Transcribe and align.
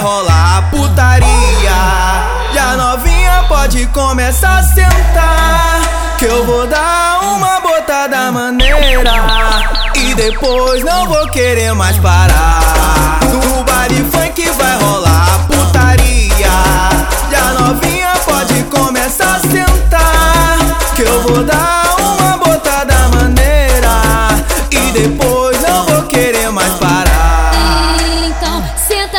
rolar 0.00 0.70
putaria. 0.70 1.26
E 2.52 2.58
a 2.58 2.76
novinha 2.76 3.44
pode 3.48 3.86
começar 3.86 4.58
a 4.58 4.62
sentar. 4.62 5.80
Que 6.18 6.24
eu 6.24 6.44
vou 6.44 6.66
dar 6.66 7.20
uma 7.22 7.60
botada 7.60 8.32
maneira. 8.32 9.12
E 9.94 10.14
depois 10.14 10.82
não 10.82 11.06
vou 11.06 11.28
querer 11.28 11.72
mais 11.74 11.96
parar. 11.98 13.20
No 13.32 13.62
baile 13.64 14.04
funk 14.10 14.50
vai 14.50 14.76
rolar 14.82 15.46
putaria. 15.46 16.48
E 17.30 17.34
a 17.34 17.60
novinha 17.60 18.12
pode 18.24 18.62
começar 18.64 19.36
a 19.36 19.40
sentar. 19.40 20.58
Que 20.96 21.02
eu 21.02 21.22
vou 21.22 21.44
dar 21.44 21.79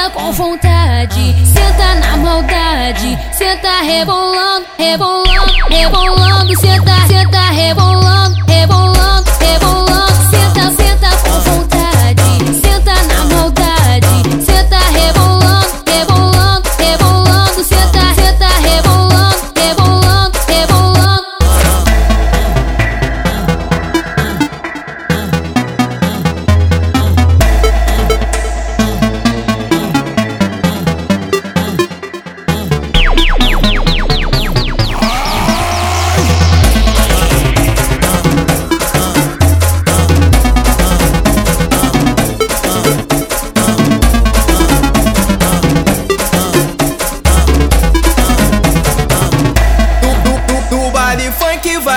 senta 0.02 0.10
com 0.10 0.32
vontade, 0.32 1.36
senta 1.46 1.96
na 1.96 2.18
maldade, 2.18 3.18
senta 3.32 3.82
rebolando, 3.84 4.66
rebolando, 4.78 5.54
rebolando, 5.70 6.60
senta, 6.60 6.96
senta 7.08 7.40
rebolando, 7.52 8.41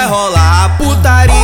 vai 0.05 0.06
rolar 0.06 0.77
putaria. 0.77 1.34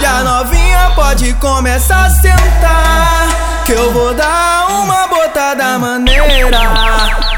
E 0.00 0.04
a 0.04 0.22
novinha 0.22 0.92
pode 0.94 1.32
começar 1.34 2.06
a 2.06 2.10
sentar. 2.10 3.62
Que 3.64 3.72
eu 3.72 3.92
vou 3.92 4.14
dar 4.14 4.66
uma 4.68 5.06
botada 5.06 5.78
maneira. 5.78 6.60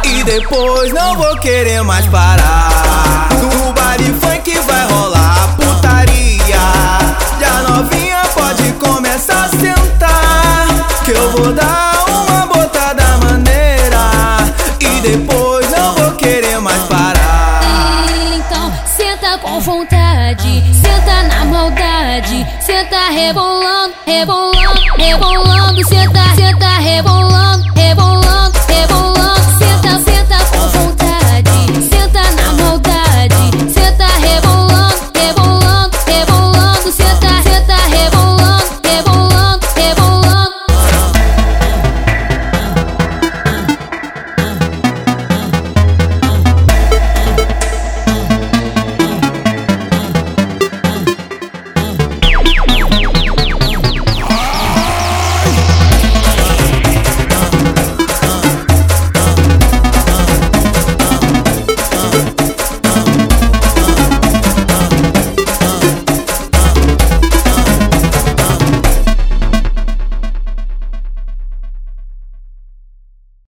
E 0.05 0.23
depois 0.25 0.93
não 0.93 1.17
vou 1.17 1.37
querer 1.39 1.83
mais 1.83 2.07
parar. 2.07 3.29
No 3.41 3.73
baile 3.73 4.15
funk 4.21 4.59
vai 4.61 4.87
rolar 4.87 5.57
putaria. 5.57 6.57
E 7.39 7.45
a 7.45 7.63
novinha 7.69 8.23
pode 8.35 8.73
começar 8.75 9.45
a 9.45 9.48
sentar. 9.48 10.67
Que 11.05 11.13
eu 11.13 11.31
vou 11.33 11.53
dar 11.53 11.76
Cê 22.67 22.83
tá 22.86 23.11
rebolando, 23.11 23.95
rebolando, 24.05 24.97
rebolando, 24.98 25.84
cê 25.84 26.11
tá 26.11 26.25
rebolando. 26.25 26.45